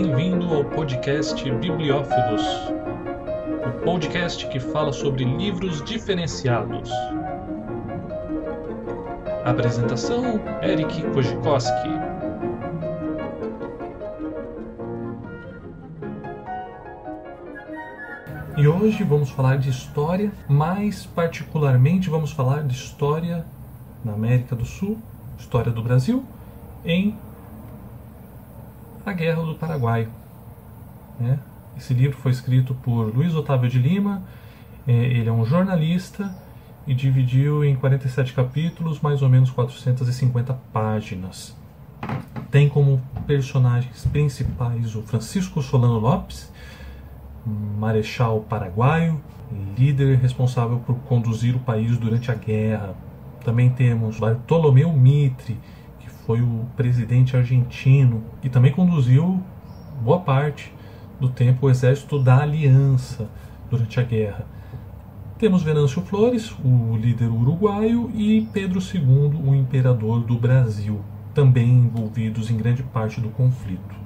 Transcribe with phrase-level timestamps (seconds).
[0.00, 2.40] Bem-vindo ao podcast Bibliófilos,
[3.66, 6.88] o podcast que fala sobre livros diferenciados.
[9.44, 11.88] Apresentação: Eric Kojikoski.
[18.56, 23.44] E hoje vamos falar de história, mais particularmente vamos falar de história
[24.04, 24.96] na América do Sul,
[25.36, 26.24] história do Brasil,
[26.84, 27.18] em
[29.08, 30.08] A Guerra do Paraguai.
[31.18, 31.38] Né?
[31.76, 34.22] Esse livro foi escrito por Luiz Otávio de Lima,
[34.86, 36.34] é, ele é um jornalista
[36.86, 41.56] e dividiu em 47 capítulos, mais ou menos 450 páginas.
[42.50, 46.52] Tem como personagens principais o Francisco Solano Lopes,
[47.78, 49.20] marechal paraguaio,
[49.76, 52.94] líder responsável por conduzir o país durante a guerra.
[53.44, 55.58] Também temos Bartolomeu Mitre,
[56.28, 59.42] foi o presidente argentino e também conduziu
[60.02, 60.70] boa parte
[61.18, 63.30] do tempo o exército da Aliança
[63.70, 64.44] durante a guerra.
[65.38, 71.00] Temos Venâncio Flores, o líder uruguaio, e Pedro II, o imperador do Brasil,
[71.32, 73.96] também envolvidos em grande parte do conflito.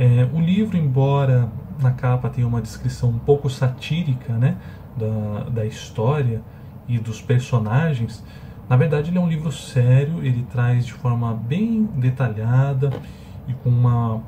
[0.00, 1.48] É, o livro, embora
[1.80, 4.56] na capa tem uma descrição um pouco satírica né,
[4.96, 6.42] da, da história
[6.88, 8.20] e dos personagens.
[8.70, 12.92] Na verdade, ele é um livro sério, ele traz de forma bem detalhada
[13.48, 14.22] e com uma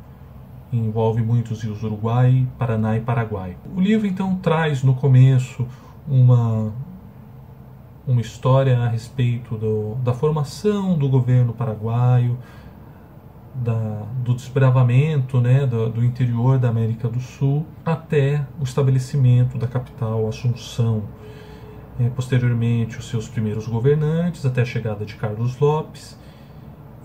[0.72, 3.56] envolve muitos rios Uruguai, Paraná e Paraguai.
[3.74, 5.66] O livro então traz no começo
[6.06, 6.72] uma
[8.08, 12.38] uma história a respeito do, da formação do governo paraguaio,
[13.54, 19.66] da, do desbravamento né, do, do, interior da América do Sul até o estabelecimento da
[19.66, 21.02] capital Assunção.
[22.00, 26.18] É, posteriormente, os seus primeiros governantes, até a chegada de Carlos Lopes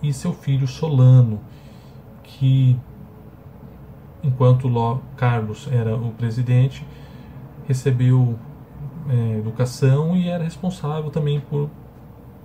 [0.02, 1.42] e seu filho Solano,
[2.24, 2.80] que
[4.24, 4.72] enquanto
[5.18, 6.86] Carlos era o presidente,
[7.68, 8.38] recebeu
[9.10, 11.70] é, educação e era responsável também por,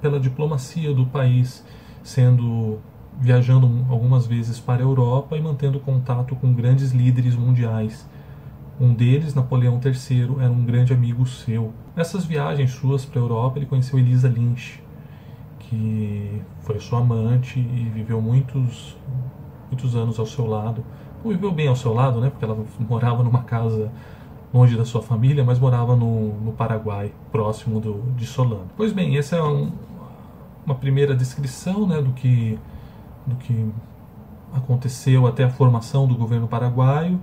[0.01, 1.65] pela diplomacia do país,
[2.03, 2.79] sendo
[3.21, 8.09] viajando algumas vezes para a Europa e mantendo contato com grandes líderes mundiais.
[8.81, 11.73] Um deles, Napoleão III, era um grande amigo seu.
[11.97, 14.81] Nessas viagens suas para a Europa, ele conheceu Elisa Lynch,
[15.59, 18.97] que foi sua amante e viveu muitos,
[19.69, 20.85] muitos anos ao seu lado
[21.25, 22.31] viveu bem ao seu lado, né?
[22.31, 23.91] Porque ela morava numa casa
[24.53, 28.69] longe da sua família, mas morava no, no Paraguai, próximo do, de Solano.
[28.76, 29.70] Pois bem, essa é um,
[30.64, 32.59] uma primeira descrição né, do, que,
[33.26, 33.70] do que
[34.54, 37.20] aconteceu até a formação do governo paraguaio.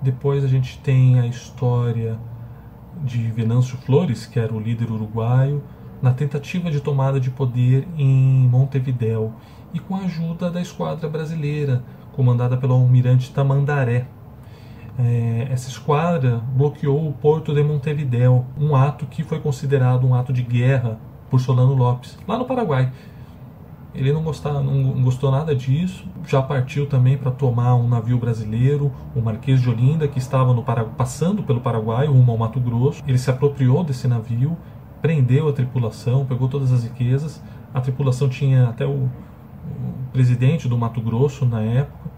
[0.00, 2.18] Depois a gente tem a história
[3.04, 5.62] de Venâncio Flores, que era o líder uruguaio,
[6.00, 9.32] na tentativa de tomada de poder em Montevidéu
[9.72, 11.82] e com a ajuda da esquadra brasileira,
[12.12, 14.06] comandada pelo almirante Tamandaré.
[14.98, 20.32] É, essa esquadra bloqueou o porto de Montevidéu, um ato que foi considerado um ato
[20.32, 20.98] de guerra
[21.30, 22.92] por Solano Lopes, lá no Paraguai.
[23.94, 28.90] Ele não, gostava, não gostou nada disso, já partiu também para tomar um navio brasileiro,
[29.14, 33.02] o Marquês de Olinda, que estava no passando pelo Paraguai, rumo ao Mato Grosso.
[33.06, 34.56] Ele se apropriou desse navio,
[35.02, 37.42] prendeu a tripulação, pegou todas as riquezas.
[37.74, 39.10] A tripulação tinha até o, o
[40.10, 42.10] presidente do Mato Grosso na época,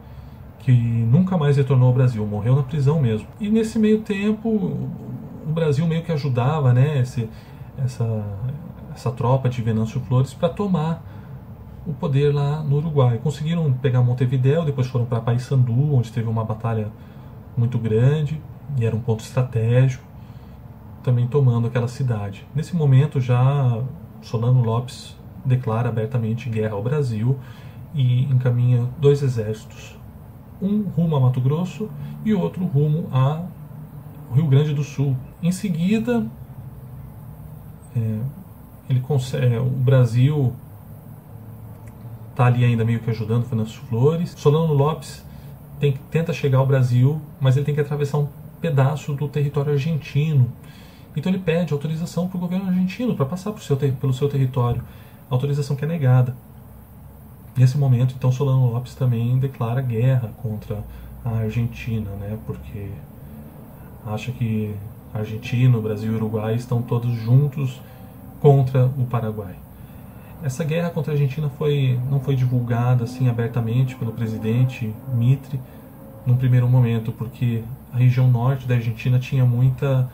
[0.64, 3.26] que nunca mais retornou ao Brasil, morreu na prisão mesmo.
[3.38, 7.28] E nesse meio tempo, o Brasil meio que ajudava né, esse,
[7.76, 8.24] essa,
[8.94, 11.04] essa tropa de Venâncio Flores para tomar
[11.86, 13.20] o poder lá no Uruguai.
[13.22, 16.88] Conseguiram pegar Montevideo, depois foram para Paissandu, onde teve uma batalha
[17.54, 18.40] muito grande
[18.78, 20.02] e era um ponto estratégico,
[21.02, 22.46] também tomando aquela cidade.
[22.54, 23.82] Nesse momento já
[24.22, 25.14] Solano Lopes
[25.44, 27.38] declara abertamente guerra ao Brasil
[27.94, 29.94] e encaminha dois exércitos,
[30.64, 31.90] um rumo a Mato Grosso
[32.24, 33.44] e outro rumo a
[34.34, 35.16] Rio Grande do Sul.
[35.42, 36.26] Em seguida,
[37.96, 38.18] é,
[38.88, 40.54] ele consegue, é, o Brasil
[42.30, 44.34] está ali ainda meio que ajudando Fernando Flores.
[44.36, 45.24] Solano Lopes
[45.78, 48.28] tem, tenta chegar ao Brasil, mas ele tem que atravessar um
[48.60, 50.50] pedaço do território argentino.
[51.16, 54.82] Então ele pede autorização para o governo argentino para passar seu, pelo seu território.
[55.30, 56.34] Autorização que é negada.
[57.56, 60.82] Nesse momento, então, Solano Lopes também declara guerra contra
[61.24, 62.36] a Argentina, né?
[62.46, 62.90] Porque
[64.06, 64.74] acha que
[65.12, 67.80] Argentina, Brasil e Uruguai estão todos juntos
[68.40, 69.54] contra o Paraguai.
[70.42, 75.58] Essa guerra contra a Argentina foi, não foi divulgada assim abertamente pelo presidente Mitre
[76.26, 77.62] num primeiro momento, porque
[77.92, 80.10] a região norte da Argentina tinha muita,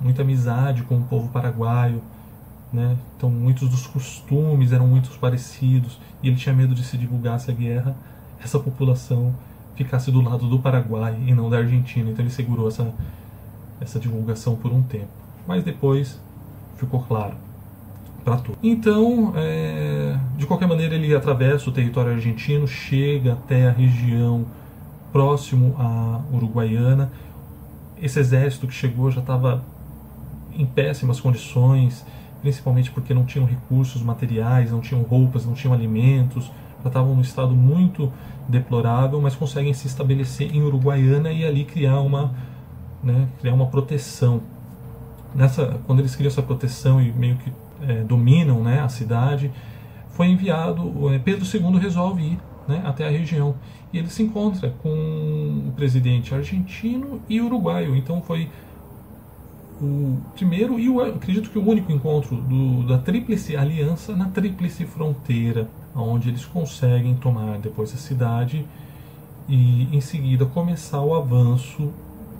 [0.00, 2.02] muita amizade com o povo paraguaio,
[2.72, 2.96] né?
[3.16, 7.54] então muitos dos costumes eram muito parecidos, e ele tinha medo de se divulgasse a
[7.54, 7.94] guerra,
[8.42, 9.34] essa população
[9.76, 12.92] ficasse do lado do Paraguai e não da Argentina, então ele segurou essa,
[13.80, 15.08] essa divulgação por um tempo.
[15.46, 16.20] Mas depois
[16.76, 17.34] ficou claro
[18.24, 18.58] para tudo.
[18.62, 24.46] Então, é, de qualquer maneira, ele atravessa o território argentino, chega até a região
[25.12, 27.10] próximo à Uruguaiana.
[28.00, 29.64] Esse exército que chegou já estava
[30.56, 32.04] em péssimas condições,
[32.42, 36.50] principalmente porque não tinham recursos materiais, não tinham roupas, não tinham alimentos,
[36.82, 38.12] já estavam num estado muito
[38.48, 42.34] deplorável, mas conseguem se estabelecer em Uruguaiana e ali criar uma,
[43.02, 44.42] né, criar uma proteção.
[45.34, 47.52] Nessa, quando eles criam essa proteção e meio que
[47.88, 49.50] é, dominam né, a cidade,
[50.10, 53.54] foi enviado, é, Pedro II resolve ir né, até a região.
[53.92, 54.88] E ele se encontra com
[55.68, 57.94] o presidente argentino e uruguaio.
[57.94, 58.48] Então foi
[59.82, 64.86] o primeiro e o, acredito que o único encontro do, da Tríplice Aliança na Tríplice
[64.86, 68.64] Fronteira, onde eles conseguem tomar depois a cidade
[69.48, 71.92] e em seguida começar o avanço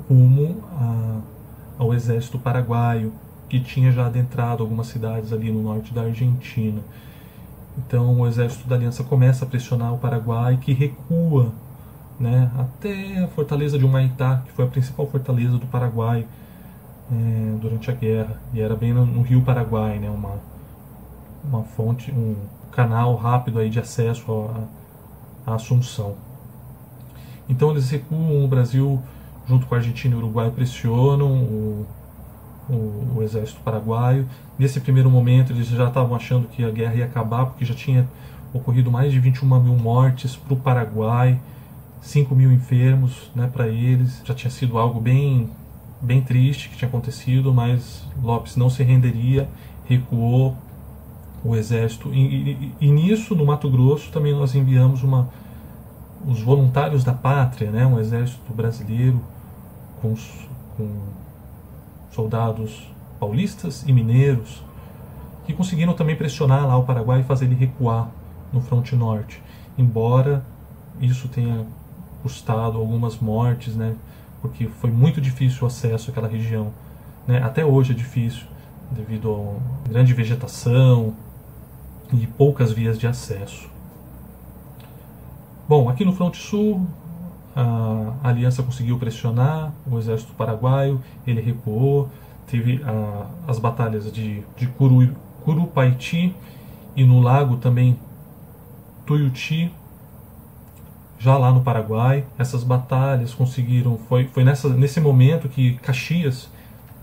[0.09, 1.21] rumo a,
[1.79, 3.13] ao exército paraguaio
[3.49, 6.81] que tinha já adentrado algumas cidades ali no norte da Argentina.
[7.77, 11.53] Então o exército da Aliança começa a pressionar o Paraguai, que recua
[12.21, 16.25] né, até a fortaleza de Humaitá, que foi a principal fortaleza do Paraguai
[17.11, 18.41] é, durante a guerra.
[18.53, 20.39] E era bem no, no, Rio Paraguai, né, uma,
[21.45, 22.37] uma fonte, um
[22.71, 24.51] canal rápido aí de acesso
[25.47, 26.15] à Assunção.
[27.49, 29.03] Então eles recuam, o Brasil,
[29.49, 31.87] junto com a Argentina e o Uruguai, pressionam o
[32.69, 34.29] o, o, exército paraguaio.
[34.59, 38.09] Nesse primeiro momento, eles já estavam achando que a guerra ia acabar, porque já tinha
[38.53, 41.41] ocorrido mais de 21 mil mortes para o Paraguai,
[42.01, 44.23] 5 mil enfermos né, para eles.
[44.25, 45.51] Já tinha sido algo bem,
[46.03, 49.49] bem triste que tinha acontecido, mas Lopes não se renderia,
[49.85, 50.57] recuou
[51.45, 52.13] o exército.
[52.13, 55.29] E, e, e nisso, no Mato Grosso, também nós enviamos uma,
[56.27, 59.21] os voluntários da pátria, né, um exército brasileiro
[60.01, 60.15] com,
[60.77, 60.91] com
[62.11, 64.63] soldados paulistas e mineiros,
[65.47, 68.09] que conseguiram também pressionar lá o Paraguai e fazer ele recuar
[68.53, 69.43] no fronte norte,
[69.79, 70.45] embora
[71.01, 71.65] isso tenha
[72.23, 73.95] custado algumas mortes, né,
[74.43, 76.73] porque foi muito difícil o acesso àquela região.
[77.27, 78.45] Né, até hoje é difícil,
[78.91, 79.57] devido
[79.87, 81.15] a grande vegetação
[82.13, 83.71] e poucas vias de acesso.
[85.69, 86.85] Bom, aqui no fronte sul,
[87.55, 92.11] a aliança conseguiu pressionar o exército paraguaio, ele recuou,
[92.47, 96.35] teve a, as batalhas de, de Curu, Curupaiti
[96.97, 97.99] e no lago também
[99.07, 99.73] Tuiuti,
[101.23, 102.25] já lá no Paraguai.
[102.37, 106.51] Essas batalhas conseguiram, foi, foi nessa, nesse momento que Caxias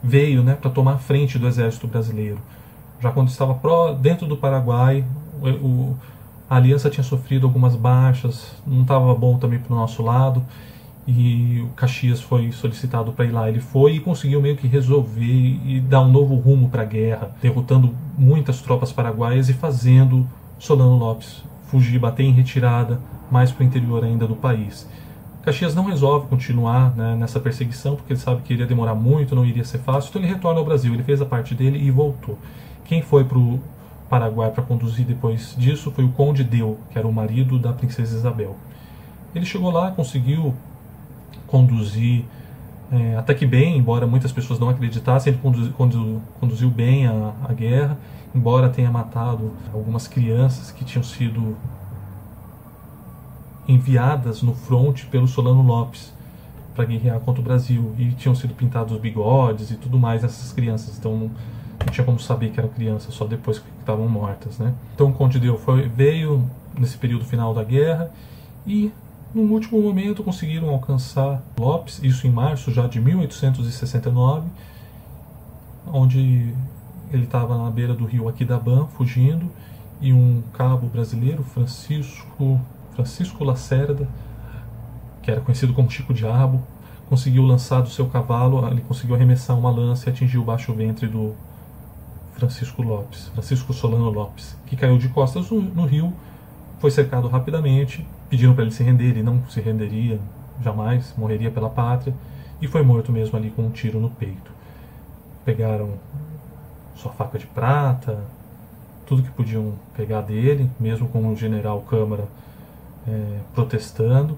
[0.03, 2.37] veio né, para tomar a frente do exército brasileiro.
[2.99, 5.05] Já quando estava pró, dentro do Paraguai,
[5.41, 5.95] o,
[6.49, 10.43] a aliança tinha sofrido algumas baixas, não estava bom também para o nosso lado,
[11.07, 13.47] e o Caxias foi solicitado para ir lá.
[13.47, 17.31] Ele foi e conseguiu meio que resolver e dar um novo rumo para a guerra,
[17.41, 20.27] derrotando muitas tropas paraguaias e fazendo
[20.59, 22.99] Solano Lopes fugir, bater em retirada
[23.31, 24.87] mais para o interior ainda do país.
[25.43, 29.45] Caxias não resolve continuar né, nessa perseguição, porque ele sabe que iria demorar muito, não
[29.45, 30.93] iria ser fácil, então ele retorna ao Brasil.
[30.93, 32.37] Ele fez a parte dele e voltou.
[32.85, 33.59] Quem foi para o
[34.09, 38.15] Paraguai para conduzir depois disso foi o Conde Deu, que era o marido da princesa
[38.15, 38.55] Isabel.
[39.33, 40.53] Ele chegou lá, conseguiu
[41.47, 42.25] conduzir
[42.91, 47.53] é, até que bem, embora muitas pessoas não acreditassem, ele conduziu, conduziu, bem a, a,
[47.53, 47.97] guerra,
[48.33, 51.55] embora tenha matado algumas crianças que tinham sido
[53.69, 56.11] enviadas no fronte pelo Solano Lopes
[56.73, 60.51] para guerrear contra o Brasil e tinham sido pintados os bigodes e tudo mais nessas
[60.51, 60.97] crianças.
[60.97, 61.29] Então
[61.79, 64.57] não tinha como saber que eram crianças, só depois que estavam mortas.
[64.57, 64.73] Né?
[64.95, 68.11] Então o Conde Deu foi, veio nesse período final da guerra
[68.65, 68.91] e
[69.35, 74.47] no último momento conseguiram alcançar Lopes, isso em março já de 1869,
[75.93, 76.53] onde
[77.11, 79.45] ele estava na beira do rio Aquidabã, fugindo,
[80.01, 82.59] e um cabo brasileiro, Francisco,
[82.99, 84.05] Francisco Lacerda,
[85.21, 86.61] que era conhecido como Chico Diabo,
[87.07, 91.07] conseguiu lançar do seu cavalo, ele conseguiu arremessar uma lança e atingiu o baixo ventre
[91.07, 91.33] do
[92.33, 96.13] Francisco Lopes, Francisco Solano Lopes, que caiu de costas no, no rio,
[96.79, 100.19] foi cercado rapidamente, pediram para ele se render, ele não se renderia
[100.61, 102.13] jamais, morreria pela pátria,
[102.61, 104.51] e foi morto mesmo ali com um tiro no peito.
[105.45, 105.93] Pegaram
[106.97, 108.21] sua faca de prata,
[109.05, 112.27] tudo que podiam pegar dele, mesmo com o general Câmara
[113.07, 114.37] é, protestando,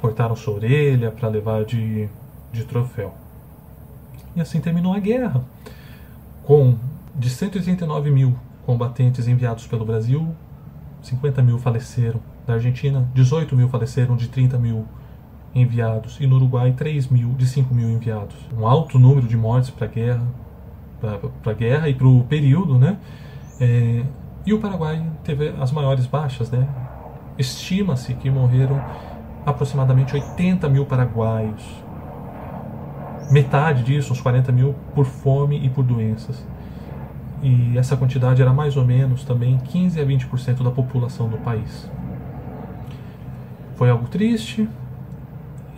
[0.00, 2.08] cortaram sua orelha para levar de,
[2.52, 3.14] de troféu.
[4.36, 5.44] E assim terminou a guerra,
[6.42, 6.76] com
[7.14, 10.34] de 189 mil combatentes enviados pelo Brasil,
[11.02, 12.20] 50 mil faleceram.
[12.46, 14.86] Da Argentina, 18 mil faleceram de 30 mil
[15.54, 16.18] enviados.
[16.20, 18.34] E no Uruguai, 3 mil de 5 mil enviados.
[18.56, 20.26] Um alto número de mortes para a guerra,
[21.00, 22.98] para a guerra e para o período, né?
[23.60, 24.04] É,
[24.44, 26.68] e o Paraguai teve as maiores baixas, né?
[27.38, 28.82] Estima-se que morreram
[29.44, 31.62] aproximadamente 80 mil paraguaios.
[33.30, 36.46] Metade disso, uns 40 mil, por fome e por doenças.
[37.42, 41.90] E essa quantidade era mais ou menos também 15 a 20% da população do país.
[43.76, 44.68] Foi algo triste.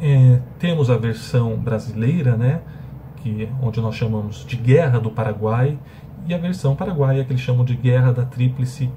[0.00, 2.60] É, temos a versão brasileira, né?
[3.16, 5.78] Que, onde nós chamamos de Guerra do Paraguai,
[6.28, 8.90] e a versão paraguaia que eles chamam de Guerra da Tríplice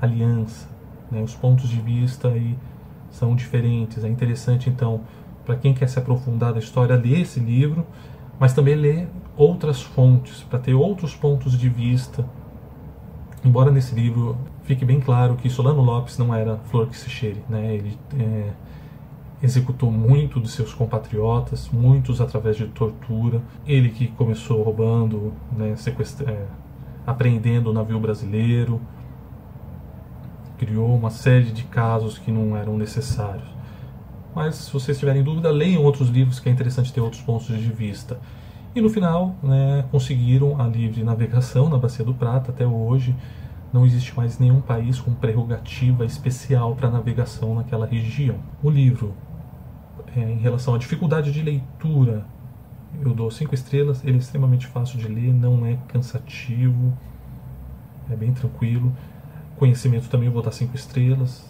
[0.00, 0.77] Aliança.
[1.10, 1.22] Né?
[1.22, 2.56] Os pontos de vista aí
[3.10, 4.04] são diferentes.
[4.04, 5.02] É interessante, então,
[5.44, 7.86] para quem quer se aprofundar da história, ler esse livro,
[8.38, 12.24] mas também ler outras fontes, para ter outros pontos de vista.
[13.44, 17.42] Embora nesse livro fique bem claro que Solano Lopes não era flor que se cheire,
[17.48, 17.74] né?
[17.74, 18.50] ele é,
[19.42, 23.40] executou muito dos seus compatriotas, muitos através de tortura.
[23.66, 26.46] Ele que começou roubando, né, sequestra, é,
[27.06, 28.80] apreendendo o navio brasileiro,
[30.58, 33.48] criou uma série de casos que não eram necessários.
[34.34, 37.72] Mas se vocês tiverem dúvida, leiam outros livros que é interessante ter outros pontos de
[37.72, 38.18] vista.
[38.74, 43.16] E no final, né, conseguiram a livre navegação na Bacia do Prata até hoje.
[43.72, 48.36] Não existe mais nenhum país com prerrogativa especial para navegação naquela região.
[48.62, 49.14] O livro,
[50.16, 52.24] é, em relação à dificuldade de leitura,
[53.00, 54.04] eu dou cinco estrelas.
[54.04, 56.96] Ele é extremamente fácil de ler, não é cansativo,
[58.10, 58.92] é bem tranquilo.
[59.58, 61.44] Conhecimento também vou dar cinco estrelas.